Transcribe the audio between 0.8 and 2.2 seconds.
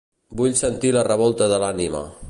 La revolta de l'ànima.